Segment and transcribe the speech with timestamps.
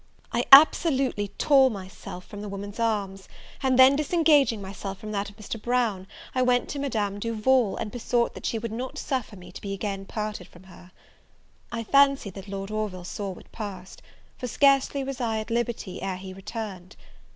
[0.33, 3.29] I absolutely tore myself from the woman's arms;
[3.61, 5.61] and then, disengaging myself from that of Mr.
[5.61, 9.61] Brown, I went to Madame Duval, and besought that she would not suffer me to
[9.61, 10.91] be again parted from her.
[11.71, 14.01] I fancy that Lord Orville saw what passed;
[14.39, 16.95] for scarcely was I at liberty, ere he returned.